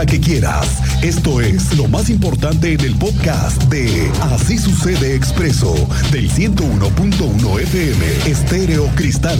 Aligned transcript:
hora 0.00 0.06
que 0.06 0.20
quieras. 0.20 0.80
Esto 1.02 1.40
es 1.40 1.76
lo 1.76 1.86
más 1.88 2.08
importante 2.08 2.72
en 2.72 2.80
el 2.80 2.94
podcast 2.96 3.62
de 3.64 4.10
Así 4.32 4.56
sucede 4.56 5.14
expreso 5.14 5.74
del 6.10 6.30
101.1 6.30 7.60
FM 7.60 8.06
Estéreo 8.26 8.86
Cristal. 8.94 9.38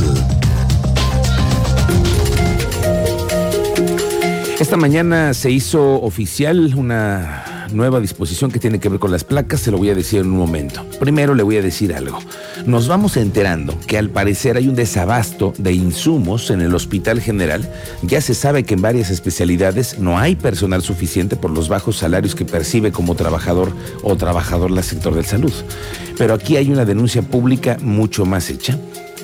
Esta 4.59 4.77
mañana 4.77 5.33
se 5.33 5.51
hizo 5.51 6.03
oficial 6.03 6.75
una 6.75 7.50
nueva 7.73 8.01
disposición 8.01 8.51
que 8.51 8.59
tiene 8.59 8.79
que 8.79 8.89
ver 8.89 8.99
con 8.99 9.11
las 9.11 9.25
placas, 9.25 9.61
se 9.61 9.71
lo 9.71 9.79
voy 9.79 9.91
a 9.91 9.95
decir 9.95 10.21
en 10.21 10.27
un 10.27 10.39
momento. 10.39 10.85
Primero 10.99 11.35
le 11.35 11.43
voy 11.43 11.57
a 11.57 11.63
decir 11.63 11.95
algo. 11.95 12.19
Nos 12.67 12.89
vamos 12.89 13.17
enterando 13.17 13.79
que 13.87 13.99
al 13.99 14.11
parecer 14.11 14.57
hay 14.57 14.69
un 14.69 14.75
desabasto 14.75 15.53
de 15.59 15.73
insumos 15.73 16.51
en 16.51 16.61
el 16.61 16.75
Hospital 16.75 17.21
General. 17.21 17.69
Ya 18.03 18.21
se 18.21 18.35
sabe 18.35 18.65
que 18.65 18.75
en 18.75 18.83
varias 18.83 19.11
especialidades 19.11 19.99
no 19.99 20.19
hay 20.19 20.37
personal 20.37 20.83
suficiente 20.83 21.37
por 21.37 21.51
los 21.51 21.69
bajos 21.69 21.97
salarios 21.97 22.35
que 22.35 22.45
percibe 22.45 22.93
como 22.93 23.15
trabajador 23.15 23.73
o 24.03 24.17
trabajador 24.17 24.73
del 24.73 24.85
sector 24.85 25.15
de 25.15 25.25
salud. 25.25 25.53
Pero 26.19 26.35
aquí 26.35 26.57
hay 26.57 26.71
una 26.71 26.85
denuncia 26.85 27.23
pública 27.23 27.77
mucho 27.81 28.27
más 28.27 28.51
hecha. 28.51 28.79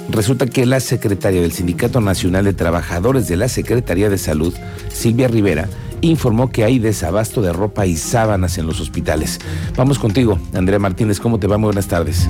Resulta 0.08 0.46
que 0.46 0.66
la 0.66 0.80
secretaria 0.80 1.40
del 1.40 1.52
Sindicato 1.52 2.00
Nacional 2.00 2.44
de 2.44 2.52
Trabajadores 2.52 3.26
de 3.26 3.36
la 3.36 3.48
Secretaría 3.48 4.08
de 4.08 4.18
Salud, 4.18 4.54
Silvia 4.92 5.26
Rivera, 5.26 5.68
informó 6.00 6.50
que 6.50 6.64
hay 6.64 6.78
desabasto 6.78 7.42
de 7.42 7.52
ropa 7.52 7.86
y 7.86 7.96
sábanas 7.96 8.58
en 8.58 8.66
los 8.66 8.80
hospitales. 8.80 9.40
Vamos 9.76 9.98
contigo, 9.98 10.38
Andrea 10.54 10.78
Martínez, 10.78 11.20
¿cómo 11.20 11.38
te 11.38 11.46
va? 11.46 11.58
Muy 11.58 11.68
buenas 11.68 11.88
tardes. 11.88 12.28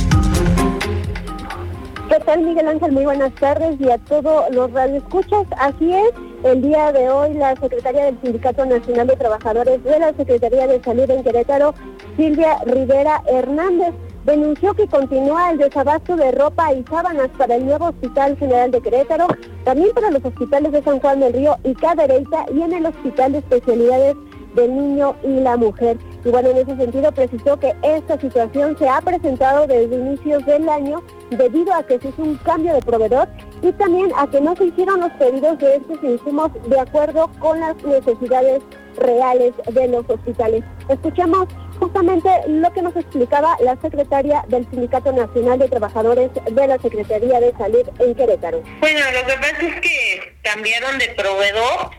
¿Qué 2.09 2.21
tal, 2.25 2.43
Miguel 2.43 2.69
Ángel? 2.69 2.93
Muy 2.93 3.05
buenas 3.05 3.35
tardes 3.35 3.81
y 3.81 3.91
a 3.91 3.99
todos 3.99 4.45
los 4.55 4.71
radioescuchas. 4.71 5.47
Así 5.59 5.93
es, 5.93 6.11
el 6.45 6.63
día 6.63 6.93
de 6.93 7.09
hoy 7.11 7.35
la 7.35 7.57
secretaria 7.57 8.05
del 8.05 8.21
Sindicato 8.23 8.65
Nacional 8.65 9.09
de 9.09 9.17
Trabajadores 9.17 9.83
de 9.83 9.99
la 9.99 10.13
Secretaría 10.15 10.67
de 10.69 10.81
Salud 10.83 11.11
en 11.11 11.25
Querétaro, 11.25 11.75
Silvia 12.17 12.59
Rivera 12.65 13.23
Hernández, 13.27 13.93
denunció 14.27 14.75
que 14.75 14.89
continúa 14.89 15.53
el 15.53 15.59
desabasto 15.59 16.17
de 16.17 16.33
ropa 16.33 16.75
y 16.75 16.85
sábanas 16.91 17.31
para 17.39 17.55
el 17.55 17.65
nuevo 17.65 17.87
Hospital 17.87 18.37
General 18.37 18.71
de 18.73 18.81
Querétaro, 18.81 19.29
también 19.65 19.91
para 19.95 20.11
los 20.11 20.25
hospitales 20.25 20.73
de 20.73 20.83
San 20.83 20.99
Juan 20.99 21.21
del 21.21 21.33
Río 21.33 21.57
y 21.63 21.75
Cadereyta 21.75 22.45
y 22.53 22.61
en 22.61 22.73
el 22.73 22.87
Hospital 22.87 23.33
de 23.33 23.39
Especialidades 23.39 24.17
del 24.57 24.75
Niño 24.75 25.15
y 25.23 25.41
la 25.41 25.57
Mujer. 25.57 25.97
Bueno, 26.25 26.49
en 26.49 26.57
ese 26.57 26.77
sentido 26.77 27.13
precisó 27.13 27.57
que 27.57 27.73
esta 27.83 28.19
situación 28.19 28.77
se 28.79 28.89
ha 28.89 29.01
presentado 29.01 29.67
desde 29.69 29.95
inicios 29.95 30.45
del 30.45 30.69
año 30.69 31.03
debido 31.31 31.73
a 31.73 31.85
que 31.85 32.01
se 32.01 32.09
hizo 32.09 32.23
un 32.23 32.37
cambio 32.39 32.75
de 32.75 32.81
proveedor 32.81 33.29
y 33.63 33.71
también 33.73 34.11
a 34.17 34.29
que 34.29 34.41
no 34.41 34.57
se 34.57 34.65
hicieron 34.65 35.01
los 35.01 35.13
pedidos 35.13 35.57
de 35.59 35.77
estos 35.77 36.03
insumos 36.03 36.51
de 36.69 36.81
acuerdo 36.81 37.31
con 37.39 37.61
las 37.61 37.77
necesidades 37.85 38.61
reales 38.99 39.53
de 39.73 39.89
los 39.89 40.09
hospitales. 40.09 40.65
Escuchemos 40.89 41.47
justamente 41.77 42.29
lo 42.49 42.73
que 42.73 42.83
nos 42.83 42.97
explicaba 42.97 43.57
la 43.61 43.77
secretaria 43.81 44.45
del 44.49 44.69
Sindicato 44.71 45.13
Nacional 45.13 45.59
de 45.59 45.69
Trabajadores 45.69 46.31
de 46.51 46.67
la 46.67 46.79
Secretaría 46.79 47.41
de 47.41 47.53
Salud 47.53 47.89
en 47.99 48.15
Querétaro. 48.15 48.63
Bueno, 48.81 49.01
lo 49.13 49.27
que 49.27 49.35
pasa 49.35 49.63
es 49.63 49.81
que 49.81 50.37
cambiaron 50.43 50.99
de 50.99 51.09
proveedor 51.11 51.91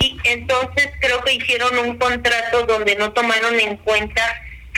y 0.00 0.16
entonces 0.24 0.90
creo 1.00 1.22
que 1.22 1.34
hicieron 1.34 1.78
un 1.78 1.98
contrato 1.98 2.64
donde 2.66 2.96
no 2.96 3.12
tomaron 3.12 3.58
en 3.60 3.76
cuenta 3.78 4.22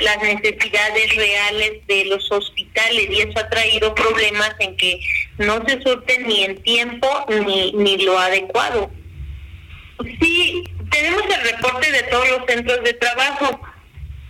las 0.00 0.20
necesidades 0.22 1.14
reales 1.14 1.86
de 1.86 2.06
los 2.06 2.30
hospitales 2.32 3.06
y 3.10 3.20
eso 3.20 3.38
ha 3.38 3.48
traído 3.48 3.94
problemas 3.94 4.54
en 4.58 4.76
que 4.76 4.98
no 5.38 5.64
se 5.66 5.80
surten 5.82 6.26
ni 6.26 6.42
en 6.42 6.62
tiempo 6.62 7.08
ni, 7.28 7.72
ni 7.72 7.98
lo 7.98 8.18
adecuado. 8.18 8.90
Sí, 10.20 10.64
tenemos 10.90 11.22
el 11.22 11.52
reporte 11.52 11.92
de 11.92 12.02
todos 12.04 12.28
los 12.28 12.40
centros 12.46 12.82
de 12.82 12.94
trabajo 12.94 13.60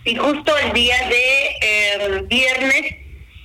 y 0.05 0.15
justo 0.15 0.55
el 0.57 0.71
día 0.73 0.97
de 1.09 1.57
eh, 1.61 2.21
viernes 2.27 2.95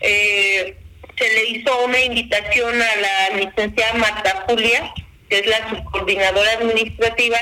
eh, 0.03 0.77
se 1.17 1.35
le 1.35 1.45
hizo 1.47 1.85
una 1.85 1.99
invitación 2.01 2.81
a 2.81 2.97
la 2.97 3.37
licenciada 3.37 3.95
Marta 3.95 4.45
Julia, 4.47 4.93
que 5.29 5.39
es 5.39 5.47
la 5.47 5.69
subcoordinadora 5.71 6.53
administrativa, 6.53 7.39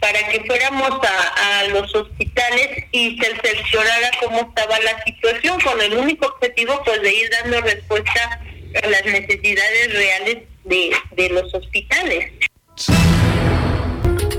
para 0.00 0.28
que 0.28 0.44
fuéramos 0.44 0.90
a, 1.02 1.64
los 1.68 1.92
hospitales 1.94 2.84
y 2.92 3.18
se 3.18 3.34
cerciorara 3.42 4.10
cómo 4.22 4.40
estaba 4.40 4.78
la 4.80 5.02
situación, 5.04 5.60
con 5.60 5.80
el 5.80 5.94
único 5.94 6.26
objetivo 6.26 6.80
pues 6.84 7.02
de 7.02 7.12
ir 7.12 7.30
dando 7.30 7.60
respuesta 7.62 8.40
a 8.82 8.86
las 8.86 9.04
necesidades 9.04 9.92
reales 9.92 10.38
de, 10.64 10.92
de 11.12 11.28
los 11.30 11.52
hospitales. 11.52 12.32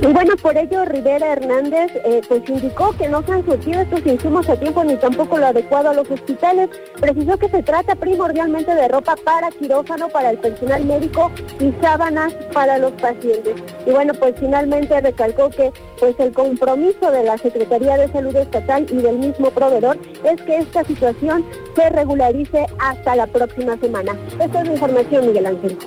Bueno, 0.01 0.37
por 0.37 0.57
ello 0.57 0.85
Rivera 0.85 1.33
Hernández 1.33 1.91
eh, 2.05 2.21
pues 2.27 2.47
indicó 2.47 2.95
que 2.97 3.09
no 3.09 3.21
se 3.21 3.33
han 3.33 3.45
surtido 3.45 3.81
estos 3.81 4.05
insumos 4.05 4.47
a 4.47 4.55
tiempo 4.55 4.81
ni 4.85 4.95
tampoco 4.95 5.37
lo 5.37 5.47
adecuado 5.47 5.89
a 5.89 5.93
los 5.93 6.09
hospitales. 6.09 6.69
Precisó 6.99 7.37
que 7.37 7.49
se 7.49 7.61
trata 7.63 7.95
primordialmente 7.95 8.73
de 8.73 8.88
ropa 8.88 9.15
para 9.17 9.51
quirófano, 9.51 10.07
para 10.07 10.29
el 10.29 10.38
personal 10.38 10.85
médico 10.85 11.29
y 11.59 11.73
sábanas 11.81 12.33
para 12.53 12.77
los 12.77 12.93
pacientes. 12.93 13.55
Y 13.85 13.91
bueno, 13.91 14.13
pues 14.13 14.35
finalmente 14.39 15.01
recalcó 15.01 15.49
que 15.49 15.73
pues 15.99 16.17
el 16.19 16.31
compromiso 16.31 17.11
de 17.11 17.23
la 17.25 17.38
Secretaría 17.38 17.97
de 17.97 18.09
Salud 18.09 18.35
Estatal 18.38 18.85
y 18.89 19.01
del 19.01 19.17
mismo 19.17 19.51
proveedor 19.51 19.97
es 20.23 20.41
que 20.43 20.59
esta 20.59 20.85
situación 20.85 21.45
se 21.75 21.89
regularice 21.89 22.67
hasta 22.79 23.17
la 23.17 23.27
próxima 23.27 23.77
semana. 23.77 24.17
Esta 24.39 24.61
es 24.61 24.67
la 24.67 24.73
información, 24.73 25.27
Miguel 25.27 25.45
Ángel. 25.45 25.77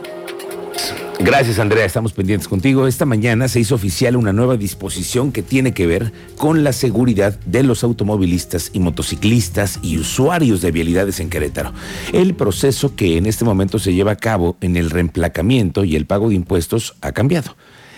Gracias 1.24 1.60
Andrea, 1.60 1.84
estamos 1.84 2.12
pendientes 2.12 2.48
contigo. 2.48 2.88
Esta 2.88 3.06
mañana 3.06 3.46
se 3.46 3.60
hizo 3.60 3.76
oficial 3.76 4.16
una 4.16 4.32
nueva 4.32 4.56
disposición 4.56 5.30
que 5.30 5.42
tiene 5.42 5.72
que 5.72 5.86
ver 5.86 6.12
con 6.36 6.64
la 6.64 6.72
seguridad 6.72 7.38
de 7.46 7.62
los 7.62 7.84
automovilistas 7.84 8.70
y 8.72 8.80
motociclistas 8.80 9.78
y 9.82 9.98
usuarios 9.98 10.62
de 10.62 10.72
vialidades 10.72 11.20
en 11.20 11.30
Querétaro. 11.30 11.72
El 12.12 12.34
proceso 12.34 12.96
que 12.96 13.18
en 13.18 13.26
este 13.26 13.44
momento 13.44 13.78
se 13.78 13.94
lleva 13.94 14.10
a 14.10 14.16
cabo 14.16 14.56
en 14.62 14.76
el 14.76 14.90
reemplacamiento 14.90 15.84
y 15.84 15.94
el 15.94 16.06
pago 16.06 16.28
de 16.28 16.34
impuestos 16.34 16.96
ha 17.02 17.12
cambiado 17.12 17.54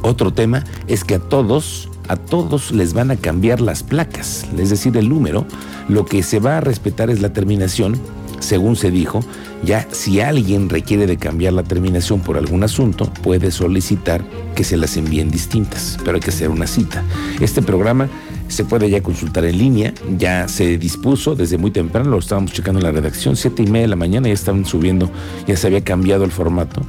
Otro 0.00 0.32
tema 0.32 0.64
es 0.86 1.04
que 1.04 1.16
a 1.16 1.18
todos, 1.18 1.90
a 2.08 2.16
todos 2.16 2.72
les 2.72 2.94
van 2.94 3.10
a 3.10 3.16
cambiar 3.16 3.60
las 3.60 3.82
placas, 3.82 4.46
es 4.56 4.70
decir, 4.70 4.96
el 4.96 5.10
número. 5.10 5.44
Lo 5.90 6.06
que 6.06 6.22
se 6.22 6.40
va 6.40 6.56
a 6.56 6.62
respetar 6.62 7.10
es 7.10 7.20
la 7.20 7.34
terminación 7.34 8.00
según 8.40 8.74
se 8.74 8.90
dijo, 8.90 9.20
ya 9.62 9.86
si 9.92 10.20
alguien 10.20 10.68
requiere 10.70 11.06
de 11.06 11.18
cambiar 11.18 11.52
la 11.52 11.62
terminación 11.62 12.20
por 12.20 12.38
algún 12.38 12.64
asunto, 12.64 13.12
puede 13.22 13.50
solicitar 13.50 14.24
que 14.54 14.64
se 14.64 14.78
las 14.78 14.96
envíen 14.96 15.30
distintas, 15.30 15.98
pero 16.04 16.16
hay 16.16 16.22
que 16.22 16.30
hacer 16.30 16.48
una 16.48 16.66
cita. 16.66 17.04
Este 17.38 17.60
programa 17.60 18.08
se 18.50 18.64
puede 18.64 18.90
ya 18.90 19.02
consultar 19.02 19.44
en 19.44 19.58
línea, 19.58 19.94
ya 20.18 20.48
se 20.48 20.76
dispuso 20.76 21.34
desde 21.34 21.56
muy 21.56 21.70
temprano, 21.70 22.10
lo 22.10 22.18
estábamos 22.18 22.52
checando 22.52 22.80
en 22.80 22.84
la 22.84 22.92
redacción, 22.92 23.36
siete 23.36 23.62
y 23.62 23.66
media 23.66 23.82
de 23.82 23.88
la 23.88 23.96
mañana 23.96 24.28
ya 24.28 24.34
estaban 24.34 24.64
subiendo, 24.64 25.10
ya 25.46 25.56
se 25.56 25.68
había 25.68 25.82
cambiado 25.82 26.24
el 26.24 26.32
formato. 26.32 26.82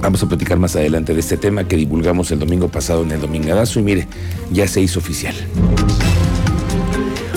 Vamos 0.00 0.22
a 0.22 0.28
platicar 0.28 0.58
más 0.58 0.74
adelante 0.74 1.14
de 1.14 1.20
este 1.20 1.36
tema 1.36 1.68
que 1.68 1.76
divulgamos 1.76 2.32
el 2.32 2.40
domingo 2.40 2.68
pasado 2.68 3.02
en 3.02 3.12
el 3.12 3.20
Domingadazo 3.20 3.78
y 3.78 3.84
mire, 3.84 4.08
ya 4.50 4.66
se 4.66 4.80
hizo 4.80 4.98
oficial. 4.98 5.34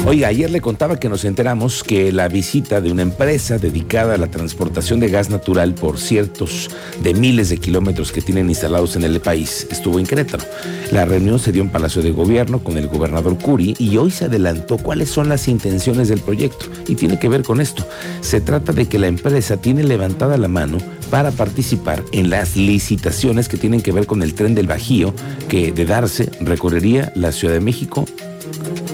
Oiga, 0.07 0.27
ayer 0.27 0.51
le 0.51 0.61
contaba 0.61 0.99
que 0.99 1.09
nos 1.09 1.25
enteramos 1.25 1.83
que 1.83 2.11
la 2.11 2.27
visita 2.27 2.79
de 2.79 2.91
una 2.91 3.01
empresa 3.01 3.57
dedicada 3.57 4.13
a 4.13 4.17
la 4.17 4.29
transportación 4.29 4.99
de 4.99 5.09
gas 5.09 5.31
natural 5.31 5.73
por 5.73 5.97
ciertos 5.97 6.69
de 7.01 7.15
miles 7.15 7.49
de 7.49 7.57
kilómetros 7.57 8.11
que 8.11 8.21
tienen 8.21 8.47
instalados 8.47 8.95
en 8.95 9.03
el 9.03 9.19
país 9.19 9.65
estuvo 9.71 9.97
en 9.97 10.05
Querétaro. 10.05 10.43
La 10.91 11.05
reunión 11.05 11.39
se 11.39 11.51
dio 11.51 11.63
en 11.63 11.71
Palacio 11.71 12.03
de 12.03 12.11
Gobierno 12.11 12.63
con 12.63 12.77
el 12.77 12.87
gobernador 12.87 13.39
Curi 13.39 13.73
y 13.79 13.97
hoy 13.97 14.11
se 14.11 14.25
adelantó 14.25 14.77
cuáles 14.77 15.09
son 15.09 15.27
las 15.27 15.47
intenciones 15.47 16.07
del 16.07 16.21
proyecto. 16.21 16.67
Y 16.87 16.93
tiene 16.93 17.17
que 17.17 17.27
ver 17.27 17.41
con 17.41 17.59
esto. 17.59 17.83
Se 18.21 18.41
trata 18.41 18.73
de 18.73 18.87
que 18.87 18.99
la 18.99 19.07
empresa 19.07 19.57
tiene 19.57 19.83
levantada 19.83 20.37
la 20.37 20.47
mano 20.47 20.77
para 21.09 21.31
participar 21.31 22.03
en 22.11 22.29
las 22.29 22.55
licitaciones 22.55 23.49
que 23.49 23.57
tienen 23.57 23.81
que 23.81 23.91
ver 23.91 24.05
con 24.05 24.21
el 24.21 24.35
tren 24.35 24.53
del 24.53 24.67
Bajío, 24.67 25.15
que 25.49 25.71
de 25.71 25.85
darse 25.85 26.29
recorrería 26.41 27.11
la 27.15 27.31
Ciudad 27.31 27.55
de 27.55 27.59
México, 27.59 28.05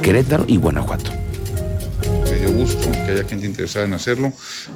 Querétaro 0.02 0.46
y 0.48 0.58
Guanajuato. 0.58 1.12
Me 2.26 2.38
dio 2.38 2.52
gusto 2.54 2.92
que 2.92 3.12
haya 3.12 3.24
gente 3.24 3.46
interesada 3.46 3.86
en 3.86 3.94
hacerlo. 3.94 4.34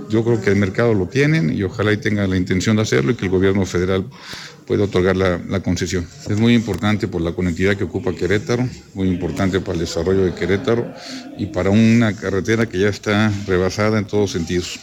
Yo 0.10 0.24
creo 0.24 0.42
que 0.42 0.50
el 0.50 0.56
mercado 0.56 0.94
lo 0.94 1.08
tienen 1.08 1.56
y 1.56 1.64
ojalá 1.64 1.94
y 1.94 1.98
tenga 1.98 2.28
la 2.28 2.38
intención 2.38 2.76
de 2.76 2.84
hacerlo 2.84 3.12
y 3.12 3.16
que 3.16 3.26
el 3.26 3.32
gobierno 3.32 3.66
federal 3.66 4.06
pueda 4.66 4.86
otorgar 4.86 5.16
la, 5.16 5.40
la, 5.48 5.60
concesión. 5.62 6.08
Es 6.30 6.40
muy 6.40 6.54
importante 6.54 7.08
por 7.08 7.22
la 7.22 7.34
conectividad 7.34 7.78
que 7.78 7.84
ocupa 7.84 8.14
Querétaro, 8.14 8.68
muy 8.94 9.08
importante 9.10 9.60
para 9.60 9.74
el 9.74 9.80
desarrollo 9.80 10.26
de 10.26 10.34
Querétaro 10.34 10.92
y 11.38 11.48
para 11.48 11.70
una 11.70 12.16
carretera 12.16 12.66
que 12.66 12.80
ya 12.80 12.90
está 12.90 13.32
rebasada 13.48 14.00
en 14.00 14.06
todos 14.06 14.32
sentidos. 14.32 14.80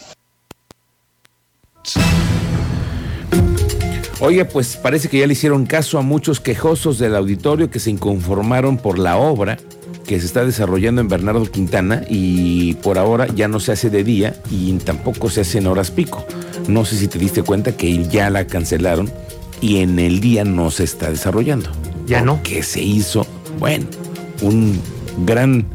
Oye, 4.19 4.45
pues 4.45 4.77
parece 4.77 5.09
que 5.09 5.19
ya 5.19 5.27
le 5.27 5.33
hicieron 5.33 5.65
caso 5.65 5.97
a 5.99 6.01
muchos 6.01 6.39
quejosos 6.39 6.97
del 6.97 7.13
auditorio 7.13 7.69
que 7.69 7.79
se 7.79 7.89
inconformaron 7.89 8.77
por 8.77 8.97
la 8.97 9.17
obra 9.17 9.57
que 10.05 10.19
se 10.19 10.25
está 10.25 10.45
desarrollando 10.45 11.01
en 11.01 11.07
Bernardo 11.07 11.45
Quintana 11.45 12.03
y 12.09 12.75
por 12.75 12.97
ahora 12.97 13.27
ya 13.27 13.47
no 13.47 13.59
se 13.59 13.71
hace 13.71 13.89
de 13.89 14.03
día 14.03 14.35
y 14.51 14.71
tampoco 14.73 15.29
se 15.29 15.41
hace 15.41 15.59
en 15.59 15.67
horas 15.67 15.91
pico. 15.91 16.25
No 16.67 16.85
sé 16.85 16.97
si 16.97 17.07
te 17.07 17.19
diste 17.19 17.43
cuenta 17.43 17.75
que 17.75 18.05
ya 18.07 18.29
la 18.29 18.47
cancelaron 18.47 19.09
y 19.61 19.77
en 19.77 19.99
el 19.99 20.19
día 20.19 20.43
no 20.43 20.71
se 20.71 20.83
está 20.83 21.09
desarrollando. 21.09 21.69
Ya 22.05 22.21
no. 22.21 22.41
Que 22.43 22.63
se 22.63 22.81
hizo, 22.81 23.25
bueno, 23.59 23.85
un 24.41 24.79
gran 25.25 25.65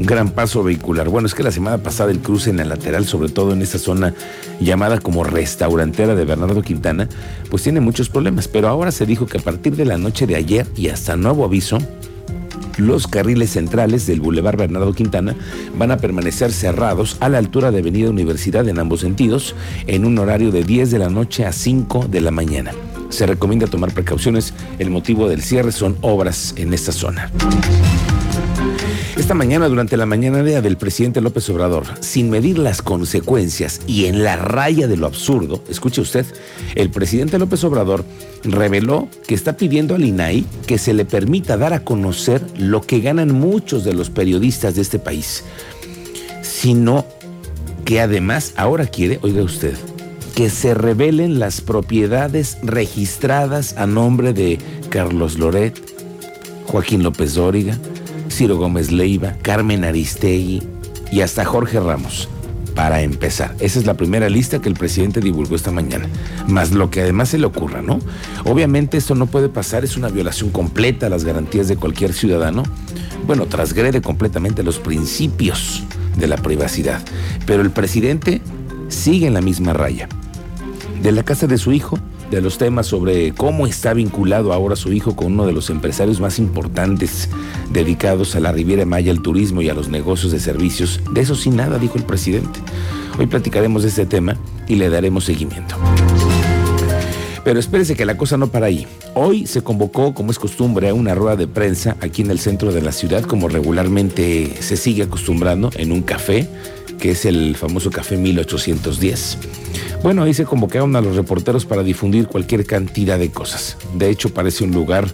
gran 0.00 0.30
paso 0.30 0.62
vehicular. 0.62 1.08
Bueno, 1.08 1.26
es 1.26 1.34
que 1.34 1.42
la 1.42 1.52
semana 1.52 1.78
pasada 1.78 2.10
el 2.10 2.20
cruce 2.20 2.50
en 2.50 2.56
la 2.56 2.64
lateral, 2.64 3.06
sobre 3.06 3.28
todo 3.28 3.52
en 3.52 3.62
esa 3.62 3.78
zona 3.78 4.14
llamada 4.60 4.98
como 4.98 5.24
restaurantera 5.24 6.14
de 6.14 6.24
Bernardo 6.24 6.62
Quintana, 6.62 7.08
pues 7.50 7.62
tiene 7.62 7.80
muchos 7.80 8.08
problemas. 8.08 8.48
Pero 8.48 8.68
ahora 8.68 8.92
se 8.92 9.06
dijo 9.06 9.26
que 9.26 9.38
a 9.38 9.42
partir 9.42 9.76
de 9.76 9.84
la 9.84 9.98
noche 9.98 10.26
de 10.26 10.36
ayer 10.36 10.66
y 10.76 10.88
hasta 10.88 11.16
nuevo 11.16 11.44
aviso, 11.44 11.78
los 12.78 13.06
carriles 13.06 13.50
centrales 13.50 14.06
del 14.06 14.20
Boulevard 14.20 14.56
Bernardo 14.56 14.92
Quintana 14.92 15.34
van 15.76 15.90
a 15.90 15.96
permanecer 15.96 16.52
cerrados 16.52 17.16
a 17.20 17.28
la 17.28 17.38
altura 17.38 17.70
de 17.70 17.78
Avenida 17.78 18.10
Universidad 18.10 18.68
en 18.68 18.78
ambos 18.78 19.00
sentidos 19.00 19.54
en 19.86 20.04
un 20.04 20.18
horario 20.18 20.50
de 20.50 20.64
10 20.64 20.90
de 20.90 20.98
la 20.98 21.08
noche 21.08 21.44
a 21.44 21.52
5 21.52 22.06
de 22.08 22.20
la 22.20 22.30
mañana. 22.30 22.72
Se 23.08 23.26
recomienda 23.26 23.66
tomar 23.66 23.92
precauciones. 23.92 24.54
El 24.78 24.90
motivo 24.90 25.28
del 25.28 25.42
cierre 25.42 25.72
son 25.72 25.96
obras 26.00 26.54
en 26.56 26.74
esta 26.74 26.90
zona. 26.90 27.30
Esta 29.16 29.34
mañana, 29.34 29.68
durante 29.68 29.96
la 29.96 30.06
mañanera 30.06 30.60
del 30.60 30.76
presidente 30.76 31.20
López 31.20 31.48
Obrador, 31.48 31.84
sin 32.00 32.30
medir 32.30 32.58
las 32.58 32.82
consecuencias 32.82 33.80
y 33.86 34.06
en 34.06 34.24
la 34.24 34.34
raya 34.34 34.88
de 34.88 34.96
lo 34.96 35.06
absurdo, 35.06 35.62
escuche 35.68 36.00
usted, 36.00 36.26
el 36.74 36.90
presidente 36.90 37.38
López 37.38 37.62
Obrador 37.62 38.04
reveló 38.42 39.08
que 39.28 39.36
está 39.36 39.56
pidiendo 39.56 39.94
al 39.94 40.04
INAI 40.04 40.44
que 40.66 40.78
se 40.78 40.94
le 40.94 41.04
permita 41.04 41.56
dar 41.56 41.72
a 41.72 41.84
conocer 41.84 42.42
lo 42.58 42.80
que 42.80 42.98
ganan 42.98 43.32
muchos 43.32 43.84
de 43.84 43.94
los 43.94 44.10
periodistas 44.10 44.74
de 44.74 44.82
este 44.82 44.98
país, 44.98 45.44
sino 46.42 47.06
que 47.84 48.00
además 48.00 48.52
ahora 48.56 48.86
quiere, 48.86 49.20
oiga 49.22 49.44
usted, 49.44 49.74
que 50.34 50.50
se 50.50 50.74
revelen 50.74 51.38
las 51.38 51.60
propiedades 51.60 52.58
registradas 52.64 53.76
a 53.76 53.86
nombre 53.86 54.32
de 54.32 54.58
Carlos 54.88 55.38
Loret, 55.38 55.80
Joaquín 56.66 57.04
López 57.04 57.34
Dóriga, 57.34 57.78
Ciro 58.30 58.56
Gómez 58.56 58.90
Leiva, 58.90 59.34
Carmen 59.42 59.84
Aristegui 59.84 60.62
y 61.10 61.20
hasta 61.20 61.44
Jorge 61.44 61.80
Ramos. 61.80 62.28
Para 62.74 63.02
empezar, 63.02 63.54
esa 63.60 63.78
es 63.78 63.86
la 63.86 63.94
primera 63.94 64.28
lista 64.28 64.60
que 64.60 64.68
el 64.68 64.74
presidente 64.74 65.20
divulgó 65.20 65.54
esta 65.54 65.70
mañana, 65.70 66.08
más 66.48 66.72
lo 66.72 66.90
que 66.90 67.02
además 67.02 67.28
se 67.28 67.38
le 67.38 67.46
ocurra, 67.46 67.82
¿no? 67.82 68.00
Obviamente 68.44 68.96
esto 68.96 69.14
no 69.14 69.26
puede 69.26 69.48
pasar, 69.48 69.84
es 69.84 69.96
una 69.96 70.08
violación 70.08 70.50
completa 70.50 71.06
a 71.06 71.08
las 71.08 71.24
garantías 71.24 71.68
de 71.68 71.76
cualquier 71.76 72.12
ciudadano. 72.12 72.64
Bueno, 73.28 73.46
transgrede 73.46 74.02
completamente 74.02 74.64
los 74.64 74.80
principios 74.80 75.84
de 76.16 76.26
la 76.26 76.36
privacidad, 76.36 77.00
pero 77.46 77.62
el 77.62 77.70
presidente 77.70 78.42
sigue 78.88 79.28
en 79.28 79.34
la 79.34 79.40
misma 79.40 79.72
raya. 79.72 80.08
De 81.00 81.12
la 81.12 81.22
casa 81.22 81.46
de 81.46 81.58
su 81.58 81.72
hijo 81.72 82.00
de 82.30 82.40
los 82.40 82.58
temas 82.58 82.86
sobre 82.86 83.32
cómo 83.32 83.66
está 83.66 83.94
vinculado 83.94 84.52
ahora 84.52 84.76
su 84.76 84.92
hijo 84.92 85.16
con 85.16 85.32
uno 85.32 85.46
de 85.46 85.52
los 85.52 85.70
empresarios 85.70 86.20
más 86.20 86.38
importantes 86.38 87.28
dedicados 87.70 88.34
a 88.36 88.40
la 88.40 88.52
Riviera 88.52 88.84
Maya, 88.84 89.12
al 89.12 89.22
turismo 89.22 89.62
y 89.62 89.68
a 89.68 89.74
los 89.74 89.88
negocios 89.88 90.32
de 90.32 90.40
servicios. 90.40 91.00
De 91.12 91.20
eso 91.20 91.34
sin 91.34 91.56
nada, 91.56 91.78
dijo 91.78 91.96
el 91.96 92.04
presidente. 92.04 92.60
Hoy 93.18 93.26
platicaremos 93.26 93.82
de 93.82 93.88
este 93.88 94.06
tema 94.06 94.36
y 94.66 94.76
le 94.76 94.88
daremos 94.90 95.24
seguimiento. 95.24 95.76
Pero 97.44 97.60
espérese 97.60 97.94
que 97.94 98.06
la 98.06 98.16
cosa 98.16 98.38
no 98.38 98.46
para 98.48 98.66
ahí. 98.66 98.86
Hoy 99.12 99.46
se 99.46 99.62
convocó, 99.62 100.14
como 100.14 100.30
es 100.30 100.38
costumbre, 100.38 100.88
a 100.88 100.94
una 100.94 101.14
rueda 101.14 101.36
de 101.36 101.46
prensa 101.46 101.96
aquí 102.00 102.22
en 102.22 102.30
el 102.30 102.38
centro 102.38 102.72
de 102.72 102.80
la 102.80 102.90
ciudad, 102.90 103.22
como 103.22 103.48
regularmente 103.48 104.56
se 104.60 104.78
sigue 104.78 105.02
acostumbrando, 105.02 105.70
en 105.76 105.92
un 105.92 106.00
café, 106.00 106.48
que 106.98 107.12
es 107.12 107.24
el 107.24 107.56
famoso 107.56 107.90
Café 107.90 108.16
1810. 108.16 109.38
Bueno, 110.02 110.22
ahí 110.22 110.34
se 110.34 110.44
convocaron 110.44 110.94
a 110.96 111.00
los 111.00 111.16
reporteros 111.16 111.64
para 111.64 111.82
difundir 111.82 112.26
cualquier 112.26 112.66
cantidad 112.66 113.18
de 113.18 113.30
cosas. 113.30 113.76
De 113.94 114.10
hecho, 114.10 114.34
parece 114.34 114.64
un 114.64 114.72
lugar 114.72 115.06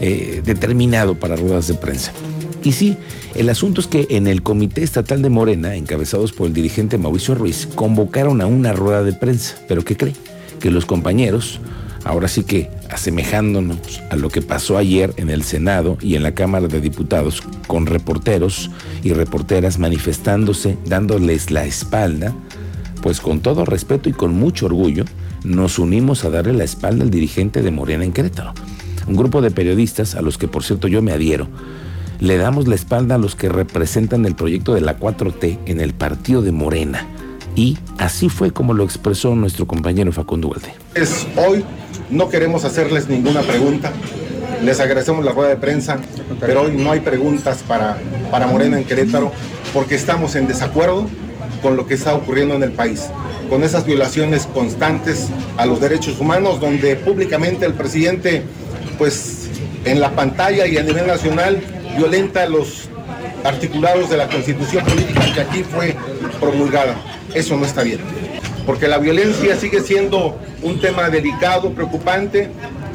eh, 0.00 0.42
determinado 0.44 1.14
para 1.14 1.36
ruedas 1.36 1.68
de 1.68 1.74
prensa. 1.74 2.12
Y 2.64 2.72
sí, 2.72 2.96
el 3.34 3.48
asunto 3.50 3.80
es 3.80 3.86
que 3.86 4.06
en 4.10 4.26
el 4.26 4.42
Comité 4.42 4.82
Estatal 4.82 5.22
de 5.22 5.30
Morena, 5.30 5.74
encabezados 5.74 6.32
por 6.32 6.46
el 6.46 6.54
dirigente 6.54 6.98
Mauricio 6.98 7.34
Ruiz, 7.34 7.68
convocaron 7.74 8.40
a 8.40 8.46
una 8.46 8.72
rueda 8.72 9.02
de 9.02 9.12
prensa. 9.12 9.56
¿Pero 9.68 9.84
qué 9.84 9.96
cree? 9.96 10.14
Que 10.60 10.70
los 10.70 10.86
compañeros, 10.86 11.60
ahora 12.04 12.28
sí 12.28 12.44
que 12.44 12.70
asemejándonos 12.90 14.02
a 14.10 14.16
lo 14.16 14.30
que 14.30 14.42
pasó 14.42 14.78
ayer 14.78 15.12
en 15.16 15.30
el 15.30 15.42
Senado 15.42 15.98
y 16.00 16.14
en 16.14 16.22
la 16.22 16.32
Cámara 16.32 16.68
de 16.68 16.80
Diputados, 16.80 17.42
con 17.66 17.86
reporteros 17.86 18.70
y 19.02 19.12
reporteras 19.12 19.78
manifestándose, 19.78 20.78
dándoles 20.86 21.50
la 21.50 21.64
espalda, 21.64 22.34
pues 23.02 23.20
con 23.20 23.40
todo 23.40 23.64
respeto 23.64 24.08
y 24.08 24.12
con 24.12 24.34
mucho 24.34 24.66
orgullo, 24.66 25.04
nos 25.44 25.78
unimos 25.78 26.24
a 26.24 26.30
darle 26.30 26.52
la 26.52 26.64
espalda 26.64 27.04
al 27.04 27.10
dirigente 27.10 27.62
de 27.62 27.70
Morena 27.70 28.04
en 28.04 28.12
Querétaro. 28.12 28.54
Un 29.06 29.16
grupo 29.16 29.40
de 29.40 29.50
periodistas, 29.50 30.14
a 30.14 30.22
los 30.22 30.36
que 30.38 30.48
por 30.48 30.64
cierto 30.64 30.88
yo 30.88 31.00
me 31.02 31.12
adhiero, 31.12 31.48
le 32.20 32.36
damos 32.36 32.66
la 32.66 32.74
espalda 32.74 33.14
a 33.14 33.18
los 33.18 33.36
que 33.36 33.48
representan 33.48 34.26
el 34.26 34.34
proyecto 34.34 34.74
de 34.74 34.80
la 34.80 34.98
4T 34.98 35.58
en 35.66 35.80
el 35.80 35.94
partido 35.94 36.42
de 36.42 36.52
Morena. 36.52 37.06
Y 37.54 37.78
así 37.98 38.28
fue 38.28 38.52
como 38.52 38.74
lo 38.74 38.84
expresó 38.84 39.34
nuestro 39.34 39.66
compañero 39.66 40.12
Facundo 40.12 40.48
Valde. 40.48 40.74
Es 40.94 41.26
hoy 41.36 41.64
no 42.10 42.28
queremos 42.28 42.64
hacerles 42.64 43.08
ninguna 43.08 43.42
pregunta. 43.42 43.92
Les 44.62 44.80
agradecemos 44.80 45.24
la 45.24 45.32
rueda 45.32 45.50
de 45.50 45.56
prensa, 45.56 45.98
pero 46.40 46.62
hoy 46.62 46.72
no 46.72 46.90
hay 46.90 47.00
preguntas 47.00 47.62
para, 47.66 47.98
para 48.30 48.46
Morena 48.46 48.78
en 48.78 48.84
Querétaro 48.84 49.32
porque 49.72 49.94
estamos 49.94 50.34
en 50.34 50.48
desacuerdo 50.48 51.06
con 51.62 51.76
lo 51.76 51.86
que 51.86 51.94
está 51.94 52.14
ocurriendo 52.14 52.54
en 52.54 52.62
el 52.62 52.72
país, 52.72 53.06
con 53.48 53.62
esas 53.62 53.84
violaciones 53.84 54.46
constantes 54.46 55.28
a 55.56 55.66
los 55.66 55.80
derechos 55.80 56.18
humanos, 56.20 56.60
donde 56.60 56.96
públicamente 56.96 57.66
el 57.66 57.74
presidente, 57.74 58.42
pues 58.96 59.48
en 59.84 60.00
la 60.00 60.10
pantalla 60.10 60.66
y 60.66 60.76
a 60.76 60.82
nivel 60.82 61.06
nacional, 61.06 61.60
violenta 61.96 62.46
los 62.46 62.88
articulados 63.44 64.10
de 64.10 64.16
la 64.16 64.28
constitución 64.28 64.84
política 64.84 65.32
que 65.34 65.40
aquí 65.40 65.62
fue 65.62 65.96
promulgada. 66.40 66.96
Eso 67.34 67.56
no 67.56 67.64
está 67.64 67.82
bien, 67.82 68.00
porque 68.68 68.86
la 68.86 68.98
violencia 68.98 69.56
sigue 69.56 69.80
siendo 69.80 70.38
un 70.62 70.78
tema 70.78 71.08
delicado, 71.08 71.70
preocupante. 71.70 72.50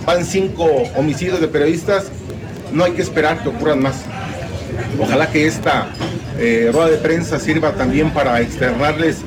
Van 0.06 0.24
cinco 0.24 0.65
homicidios 0.96 1.42
de 1.42 1.48
periodistas, 1.48 2.12
no 2.72 2.84
hay 2.84 2.92
que 2.92 3.01
esperar 3.01 3.42
que 3.42 3.50
ocurran 3.50 3.82
más. 3.82 4.03
Ojalá 5.00 5.32
que 5.32 5.48
esta 5.48 5.88
eh, 6.38 6.70
rueda 6.72 6.89
de 6.89 6.98
prensa 6.98 7.39
sirva 7.39 7.72
también 7.72 8.12
para 8.12 8.39
externarles 8.39 9.22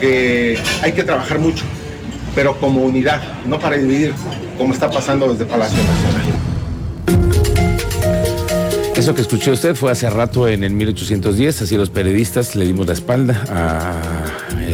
que 0.00 0.58
hay 0.80 0.92
que 0.92 1.04
trabajar 1.04 1.38
mucho, 1.40 1.66
pero 2.34 2.58
como 2.58 2.80
unidad, 2.80 3.20
no 3.44 3.60
para 3.60 3.76
dividir, 3.76 4.14
como 4.56 4.72
está 4.72 4.90
pasando 4.90 5.30
desde 5.30 5.44
Palacio 5.44 5.76
Nacional. 5.76 6.22
Eso 8.96 9.14
que 9.14 9.20
escuchó 9.20 9.52
usted 9.52 9.74
fue 9.74 9.92
hace 9.92 10.08
rato 10.08 10.48
en 10.48 10.64
el 10.64 10.72
1810, 10.72 11.60
así 11.60 11.76
los 11.76 11.90
periodistas 11.90 12.56
le 12.56 12.64
dimos 12.64 12.86
la 12.86 12.94
espalda 12.94 13.44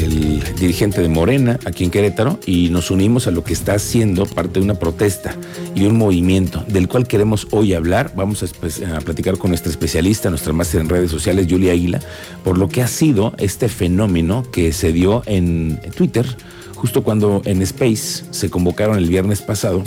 al 0.05 0.55
dirigente 0.57 1.01
de 1.01 1.09
Morena 1.09 1.59
aquí 1.65 1.85
en 1.85 1.91
Querétaro 1.91 2.39
y 2.47 2.71
nos 2.71 2.91
unimos 2.91 3.27
a 3.27 3.31
lo 3.31 3.45
que 3.45 3.53
está 3.53 3.75
haciendo 3.75 4.27
parte 4.27 4.59
de 4.59 4.65
una 4.65 4.75
protesta 4.75 5.35
y 5.75 5.85
un 5.85 5.97
movimiento 5.97 6.65
del 6.69 6.89
cual 6.89 7.07
queremos 7.07 7.47
hoy 7.51 7.75
hablar. 7.75 8.13
Vamos 8.17 8.43
a, 8.43 8.97
a 8.97 9.01
platicar 9.01 9.39
con 9.39 9.51
nuestra 9.51 9.71
especialista, 9.71 10.31
nuestra 10.31 10.53
máster 10.53 10.81
en 10.81 10.89
redes 10.89 11.11
sociales, 11.11 11.47
Julia 11.49 11.73
Aguila, 11.73 12.01
por 12.45 12.59
lo 12.59 12.69
que 12.69 12.83
ha 12.83 12.89
sido 12.89 13.35
este 13.39 13.69
fenómeno 13.69 14.45
que 14.51 14.73
se 14.73 14.93
dio 14.93 15.23
en 15.27 15.81
Twitter 15.97 16.27
justo 16.75 17.05
cuando 17.05 17.43
en 17.45 17.63
Space 17.63 18.25
se 18.31 18.51
convocaron 18.51 18.99
el 18.99 19.09
viernes 19.09 19.41
pasado 19.41 19.85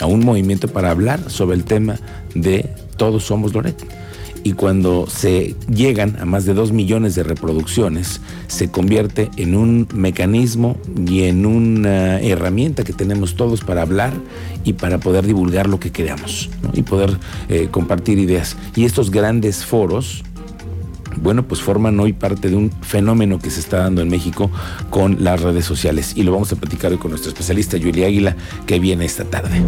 a 0.00 0.06
un 0.06 0.24
movimiento 0.24 0.68
para 0.68 0.90
hablar 0.90 1.30
sobre 1.30 1.56
el 1.56 1.64
tema 1.64 1.98
de 2.34 2.70
todos 2.96 3.24
somos 3.24 3.52
Loret. 3.52 3.76
Y 4.44 4.52
cuando 4.52 5.06
se 5.08 5.54
llegan 5.72 6.16
a 6.20 6.24
más 6.24 6.44
de 6.44 6.54
dos 6.54 6.72
millones 6.72 7.14
de 7.14 7.22
reproducciones, 7.22 8.20
se 8.46 8.70
convierte 8.70 9.30
en 9.36 9.54
un 9.54 9.88
mecanismo 9.92 10.76
y 11.06 11.24
en 11.24 11.46
una 11.46 12.20
herramienta 12.20 12.84
que 12.84 12.92
tenemos 12.92 13.36
todos 13.36 13.62
para 13.62 13.82
hablar 13.82 14.12
y 14.64 14.74
para 14.74 14.98
poder 14.98 15.26
divulgar 15.26 15.68
lo 15.68 15.80
que 15.80 15.90
queramos 15.90 16.50
y 16.72 16.82
poder 16.82 17.18
eh, 17.48 17.68
compartir 17.70 18.18
ideas. 18.18 18.56
Y 18.74 18.84
estos 18.84 19.10
grandes 19.10 19.64
foros 19.64 20.24
bueno, 21.22 21.46
pues 21.46 21.60
forman 21.60 21.98
hoy 22.00 22.12
parte 22.12 22.48
de 22.48 22.56
un 22.56 22.70
fenómeno 22.82 23.38
que 23.38 23.50
se 23.50 23.60
está 23.60 23.78
dando 23.78 24.02
en 24.02 24.08
México 24.08 24.50
con 24.90 25.22
las 25.24 25.40
redes 25.42 25.64
sociales. 25.64 26.12
Y 26.16 26.22
lo 26.22 26.32
vamos 26.32 26.52
a 26.52 26.56
platicar 26.56 26.92
hoy 26.92 26.98
con 26.98 27.10
nuestro 27.10 27.30
especialista, 27.30 27.76
Yuli 27.76 28.04
Águila, 28.04 28.36
que 28.66 28.78
viene 28.78 29.04
esta 29.04 29.24
tarde. 29.24 29.64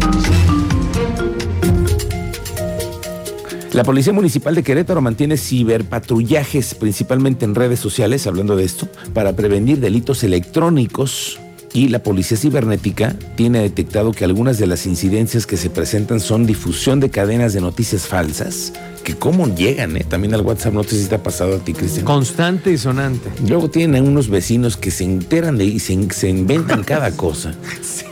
La 3.73 3.83
Policía 3.85 4.11
Municipal 4.11 4.53
de 4.53 4.63
Querétaro 4.63 4.99
mantiene 5.01 5.37
ciberpatrullajes, 5.37 6.75
principalmente 6.75 7.45
en 7.45 7.55
redes 7.55 7.79
sociales, 7.79 8.27
hablando 8.27 8.57
de 8.57 8.65
esto, 8.65 8.89
para 9.13 9.33
prevenir 9.33 9.79
delitos 9.79 10.25
electrónicos 10.25 11.39
y 11.73 11.87
la 11.87 12.03
Policía 12.03 12.35
Cibernética 12.35 13.15
tiene 13.37 13.61
detectado 13.61 14.11
que 14.11 14.25
algunas 14.25 14.57
de 14.57 14.67
las 14.67 14.85
incidencias 14.85 15.45
que 15.45 15.55
se 15.55 15.69
presentan 15.69 16.19
son 16.19 16.45
difusión 16.45 16.99
de 16.99 17.09
cadenas 17.09 17.53
de 17.53 17.61
noticias 17.61 18.07
falsas, 18.07 18.73
que 19.05 19.15
cómo 19.15 19.47
llegan, 19.55 19.95
¿eh? 19.95 20.05
También 20.07 20.33
al 20.33 20.41
WhatsApp, 20.41 20.73
no 20.73 20.83
sé 20.83 21.01
si 21.01 21.07
te 21.07 21.15
ha 21.15 21.23
pasado 21.23 21.55
a 21.55 21.59
ti, 21.59 21.71
Cristian. 21.73 22.03
Constante 22.03 22.73
y 22.73 22.77
sonante. 22.77 23.29
Luego 23.47 23.69
tienen 23.69 24.03
a 24.03 24.05
unos 24.05 24.27
vecinos 24.27 24.75
que 24.75 24.91
se 24.91 25.05
enteran 25.05 25.57
de 25.57 25.63
y 25.63 25.79
se, 25.79 25.97
se 26.11 26.27
inventan 26.27 26.83
cada 26.83 27.11
cosa. 27.15 27.55
sí. 27.81 28.03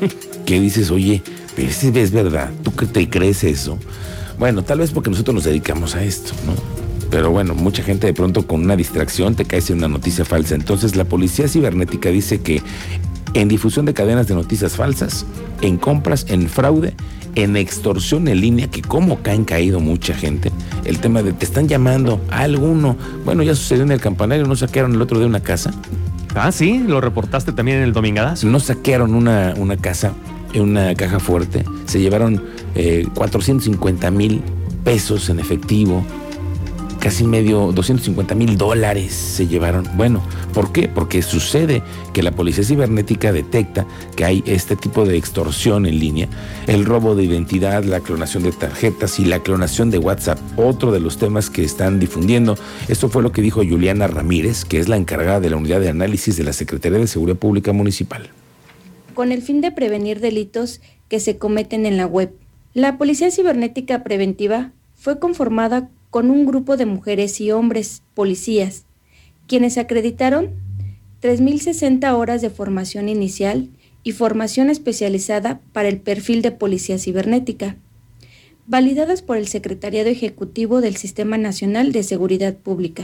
Que 0.45 0.61
dices, 0.61 0.89
oye, 0.89 1.21
pero 1.53 1.69
si 1.73 1.89
es 1.89 2.11
verdad, 2.11 2.49
¿tú 2.63 2.73
qué 2.73 2.85
te 2.85 3.09
crees 3.09 3.43
eso? 3.43 3.77
Bueno, 4.39 4.63
tal 4.63 4.79
vez 4.79 4.91
porque 4.91 5.09
nosotros 5.09 5.35
nos 5.35 5.43
dedicamos 5.43 5.95
a 5.95 6.03
esto, 6.03 6.31
¿no? 6.45 6.53
Pero 7.11 7.29
bueno, 7.29 7.55
mucha 7.55 7.83
gente 7.83 8.07
de 8.07 8.13
pronto 8.13 8.47
con 8.47 8.61
una 8.61 8.77
distracción 8.77 9.35
te 9.35 9.43
cae 9.43 9.61
en 9.67 9.79
una 9.79 9.89
noticia 9.89 10.23
falsa. 10.23 10.55
Entonces 10.55 10.95
la 10.95 11.03
policía 11.03 11.47
cibernética 11.47 12.09
dice 12.09 12.41
que 12.41 12.61
en 13.33 13.47
difusión 13.49 13.85
de 13.85 13.93
cadenas 13.93 14.27
de 14.27 14.35
noticias 14.35 14.77
falsas, 14.77 15.25
en 15.61 15.77
compras, 15.77 16.25
en 16.29 16.47
fraude, 16.47 16.93
en 17.35 17.57
extorsión 17.57 18.27
en 18.27 18.39
línea, 18.39 18.67
que 18.69 18.81
como 18.81 19.21
caen 19.21 19.43
caído 19.43 19.79
mucha 19.79 20.13
gente, 20.13 20.51
el 20.85 20.99
tema 20.99 21.21
de 21.21 21.33
te 21.33 21.45
están 21.45 21.67
llamando 21.67 22.21
a 22.31 22.41
alguno, 22.41 22.95
bueno, 23.25 23.43
ya 23.43 23.55
sucedió 23.55 23.83
en 23.83 23.91
el 23.91 23.99
campanario, 23.99 24.45
no 24.45 24.55
saquearon 24.55 24.93
el 24.93 25.01
otro 25.01 25.19
de 25.19 25.25
una 25.25 25.41
casa. 25.41 25.73
Ah, 26.35 26.51
sí, 26.51 26.79
lo 26.87 27.01
reportaste 27.01 27.51
también 27.51 27.79
en 27.79 27.83
el 27.83 27.93
Domingadas. 27.93 28.43
No 28.43 28.59
saquearon 28.59 29.15
una, 29.15 29.53
una 29.57 29.77
casa 29.77 30.13
en 30.53 30.61
una 30.61 30.95
caja 30.95 31.19
fuerte, 31.19 31.63
se 31.85 31.99
llevaron 31.99 32.43
eh, 32.75 33.07
450 33.13 34.11
mil 34.11 34.41
pesos 34.83 35.29
en 35.29 35.39
efectivo, 35.39 36.03
casi 36.99 37.23
medio 37.23 37.71
250 37.71 38.35
mil 38.35 38.57
dólares 38.57 39.13
se 39.13 39.47
llevaron. 39.47 39.87
Bueno, 39.95 40.21
¿por 40.53 40.71
qué? 40.71 40.87
Porque 40.87 41.21
sucede 41.21 41.81
que 42.13 42.23
la 42.23 42.31
policía 42.31 42.63
cibernética 42.63 43.31
detecta 43.31 43.85
que 44.15 44.25
hay 44.25 44.43
este 44.45 44.75
tipo 44.75 45.05
de 45.05 45.17
extorsión 45.17 45.85
en 45.85 45.99
línea, 45.99 46.27
el 46.67 46.85
robo 46.85 47.15
de 47.15 47.23
identidad, 47.23 47.83
la 47.83 48.01
clonación 48.01 48.43
de 48.43 48.51
tarjetas 48.51 49.19
y 49.19 49.25
la 49.25 49.39
clonación 49.39 49.89
de 49.89 49.97
WhatsApp, 49.97 50.39
otro 50.57 50.91
de 50.91 50.99
los 50.99 51.17
temas 51.17 51.49
que 51.49 51.63
están 51.63 51.99
difundiendo. 51.99 52.57
Esto 52.87 53.09
fue 53.09 53.23
lo 53.23 53.31
que 53.31 53.41
dijo 53.41 53.61
Juliana 53.63 54.07
Ramírez, 54.07 54.65
que 54.65 54.79
es 54.79 54.89
la 54.89 54.97
encargada 54.97 55.39
de 55.39 55.49
la 55.49 55.57
unidad 55.57 55.79
de 55.79 55.89
análisis 55.89 56.35
de 56.37 56.43
la 56.43 56.53
Secretaría 56.53 56.99
de 56.99 57.07
Seguridad 57.07 57.37
Pública 57.37 57.71
Municipal. 57.71 58.29
Con 59.19 59.33
el 59.33 59.41
fin 59.41 59.59
de 59.59 59.73
prevenir 59.73 60.21
delitos 60.21 60.79
que 61.09 61.19
se 61.19 61.37
cometen 61.37 61.85
en 61.85 61.97
la 61.97 62.05
web, 62.05 62.31
la 62.73 62.97
Policía 62.97 63.29
Cibernética 63.31 64.01
Preventiva 64.01 64.71
fue 64.95 65.19
conformada 65.19 65.89
con 66.09 66.31
un 66.31 66.45
grupo 66.45 66.77
de 66.77 66.85
mujeres 66.85 67.41
y 67.41 67.51
hombres 67.51 68.01
policías, 68.13 68.85
quienes 69.45 69.77
acreditaron 69.77 70.51
3.060 71.21 72.13
horas 72.13 72.41
de 72.41 72.49
formación 72.49 73.09
inicial 73.09 73.67
y 74.03 74.13
formación 74.13 74.69
especializada 74.69 75.59
para 75.73 75.89
el 75.89 75.99
perfil 75.99 76.41
de 76.41 76.51
policía 76.51 76.97
cibernética, 76.97 77.75
validadas 78.67 79.21
por 79.21 79.35
el 79.35 79.49
Secretariado 79.49 80.07
Ejecutivo 80.07 80.79
del 80.79 80.95
Sistema 80.95 81.37
Nacional 81.37 81.91
de 81.91 82.03
Seguridad 82.03 82.55
Pública. 82.55 83.03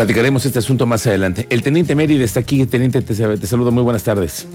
Platicaremos 0.00 0.46
este 0.46 0.60
asunto 0.60 0.86
más 0.86 1.06
adelante. 1.06 1.46
El 1.50 1.62
teniente 1.62 1.94
Mérida 1.94 2.24
está 2.24 2.40
aquí. 2.40 2.64
Teniente, 2.64 3.02
te, 3.02 3.14
te 3.14 3.46
saludo. 3.46 3.70
Muy 3.70 3.82
buenas 3.82 4.02
tardes. 4.02 4.48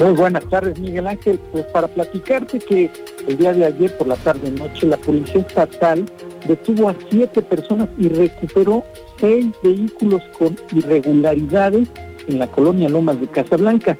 Muy 0.00 0.12
buenas 0.12 0.42
tardes, 0.48 0.78
Miguel 0.78 1.06
Ángel. 1.06 1.38
Pues 1.52 1.66
para 1.66 1.86
platicarte 1.86 2.58
que 2.58 2.90
el 3.28 3.36
día 3.36 3.52
de 3.52 3.66
ayer 3.66 3.94
por 3.98 4.06
la 4.06 4.16
tarde 4.16 4.50
noche 4.52 4.86
la 4.86 4.96
Policía 4.96 5.42
Estatal 5.42 6.06
detuvo 6.48 6.88
a 6.88 6.96
siete 7.10 7.42
personas 7.42 7.90
y 7.98 8.08
recuperó 8.08 8.86
seis 9.20 9.48
vehículos 9.62 10.22
con 10.38 10.56
irregularidades 10.72 11.86
en 12.26 12.38
la 12.38 12.46
colonia 12.46 12.88
Lomas 12.88 13.20
de 13.20 13.26
Casablanca. 13.26 13.98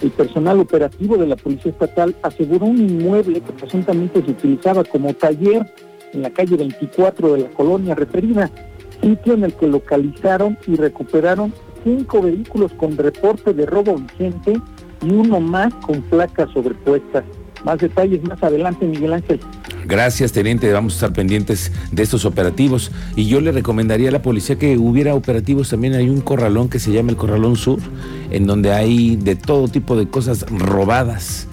El 0.00 0.12
personal 0.12 0.60
operativo 0.60 1.16
de 1.16 1.26
la 1.26 1.34
Policía 1.34 1.72
Estatal 1.72 2.14
aseguró 2.22 2.66
un 2.66 2.78
inmueble 2.78 3.40
que 3.40 3.52
presuntamente 3.52 4.22
se 4.24 4.30
utilizaba 4.30 4.84
como 4.84 5.12
taller 5.14 5.66
en 6.12 6.22
la 6.22 6.30
calle 6.30 6.56
24 6.56 7.32
de 7.32 7.40
la 7.40 7.48
colonia 7.48 7.96
referida, 7.96 8.48
sitio 9.06 9.34
en 9.34 9.44
el 9.44 9.54
que 9.54 9.68
localizaron 9.68 10.58
y 10.66 10.74
recuperaron 10.74 11.52
cinco 11.84 12.22
vehículos 12.22 12.72
con 12.72 12.96
reporte 12.96 13.52
de 13.54 13.64
robo 13.64 13.94
vigente 13.94 14.60
y 15.00 15.10
uno 15.10 15.40
más 15.40 15.72
con 15.74 16.02
placas 16.02 16.50
sobrepuestas. 16.52 17.22
Más 17.64 17.78
detalles 17.78 18.22
más 18.24 18.42
adelante, 18.42 18.84
Miguel 18.84 19.12
Ángel. 19.12 19.40
Gracias, 19.86 20.32
teniente. 20.32 20.72
Vamos 20.72 20.94
a 20.94 20.96
estar 20.96 21.12
pendientes 21.12 21.70
de 21.92 22.02
estos 22.02 22.24
operativos. 22.24 22.90
Y 23.14 23.26
yo 23.28 23.40
le 23.40 23.52
recomendaría 23.52 24.08
a 24.08 24.12
la 24.12 24.22
policía 24.22 24.56
que 24.58 24.76
hubiera 24.76 25.14
operativos 25.14 25.70
también. 25.70 25.94
Hay 25.94 26.08
un 26.08 26.20
corralón 26.20 26.68
que 26.68 26.80
se 26.80 26.90
llama 26.90 27.10
el 27.10 27.16
Corralón 27.16 27.54
Sur, 27.54 27.78
en 28.30 28.46
donde 28.46 28.72
hay 28.72 29.14
de 29.14 29.36
todo 29.36 29.68
tipo 29.68 29.96
de 29.96 30.08
cosas 30.08 30.44
robadas 30.50 31.46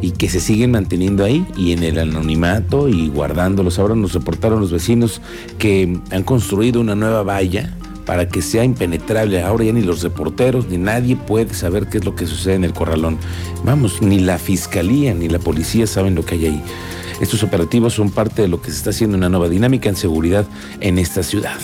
y 0.00 0.12
que 0.12 0.28
se 0.28 0.40
siguen 0.40 0.72
manteniendo 0.72 1.24
ahí 1.24 1.46
y 1.56 1.72
en 1.72 1.82
el 1.82 1.98
anonimato 1.98 2.88
y 2.88 3.08
guardándolos. 3.08 3.78
Ahora 3.78 3.94
nos 3.94 4.12
reportaron 4.12 4.60
los 4.60 4.72
vecinos 4.72 5.20
que 5.58 5.98
han 6.10 6.22
construido 6.22 6.80
una 6.80 6.94
nueva 6.94 7.22
valla 7.22 7.74
para 8.04 8.26
que 8.26 8.40
sea 8.40 8.64
impenetrable. 8.64 9.42
Ahora 9.42 9.64
ya 9.64 9.72
ni 9.72 9.82
los 9.82 10.02
reporteros 10.02 10.68
ni 10.68 10.78
nadie 10.78 11.14
puede 11.14 11.52
saber 11.52 11.88
qué 11.88 11.98
es 11.98 12.04
lo 12.04 12.14
que 12.14 12.26
sucede 12.26 12.54
en 12.54 12.64
el 12.64 12.72
corralón. 12.72 13.18
Vamos, 13.64 14.00
ni 14.00 14.18
la 14.20 14.38
fiscalía 14.38 15.12
ni 15.14 15.28
la 15.28 15.38
policía 15.38 15.86
saben 15.86 16.14
lo 16.14 16.24
que 16.24 16.36
hay 16.36 16.46
ahí. 16.46 16.62
Estos 17.20 17.42
operativos 17.42 17.94
son 17.94 18.10
parte 18.10 18.42
de 18.42 18.48
lo 18.48 18.62
que 18.62 18.70
se 18.70 18.78
está 18.78 18.90
haciendo 18.90 19.16
una 19.16 19.28
nueva 19.28 19.48
dinámica 19.48 19.88
en 19.88 19.96
seguridad 19.96 20.46
en 20.80 20.98
esta 20.98 21.22
ciudad. 21.22 21.58